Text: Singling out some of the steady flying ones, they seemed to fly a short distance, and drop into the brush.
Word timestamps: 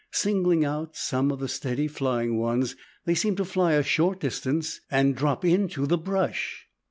Singling 0.09 0.65
out 0.65 0.95
some 0.95 1.31
of 1.31 1.37
the 1.37 1.47
steady 1.47 1.87
flying 1.87 2.35
ones, 2.39 2.75
they 3.05 3.13
seemed 3.13 3.37
to 3.37 3.45
fly 3.45 3.73
a 3.73 3.83
short 3.83 4.19
distance, 4.19 4.81
and 4.89 5.15
drop 5.15 5.45
into 5.45 5.85
the 5.85 5.99
brush. 5.99 6.65